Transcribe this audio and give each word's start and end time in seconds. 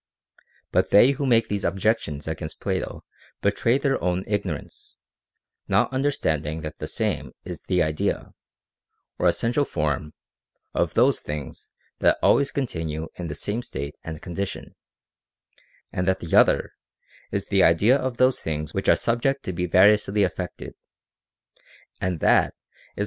But 0.71 0.89
they 0.89 1.11
who 1.11 1.27
make 1.27 1.47
these 1.47 1.63
ob 1.63 1.77
jections 1.79 2.27
against 2.27 2.59
Plato 2.59 3.03
betray 3.43 3.77
their 3.77 4.03
own 4.03 4.23
ignorance, 4.25 4.95
not 5.67 5.93
understanding 5.93 6.61
that 6.61 6.79
the 6.79 6.87
Same 6.87 7.33
is 7.43 7.61
the 7.67 7.83
idea 7.83 8.31
(or 9.19 9.27
essential 9.27 9.63
form) 9.63 10.15
of 10.73 10.95
those 10.95 11.19
things 11.19 11.69
that 11.99 12.17
always 12.23 12.49
continue 12.49 13.09
in 13.13 13.27
the 13.27 13.35
same 13.35 13.61
state 13.61 13.93
and 14.03 14.23
condition, 14.23 14.73
and 15.93 16.07
that 16.07 16.19
the 16.19 16.35
Other 16.35 16.71
is 17.31 17.49
the 17.49 17.61
idea 17.61 17.95
of 17.95 18.17
those 18.17 18.39
things 18.39 18.73
which 18.73 18.89
are 18.89 18.95
subject 18.95 19.43
to 19.43 19.53
be 19.53 19.67
variously 19.67 20.23
affected; 20.23 20.73
and 22.01 22.21
that 22.21 22.25
it 22.47 22.49
is 22.49 22.49
the 22.49 22.49
356 22.49 22.49
OF 22.49 22.49
THE 22.49 22.49
PROCREATION 22.49 22.49
OF 22.49 22.49
THE 22.49 22.49
SOUL. 22.49 22.53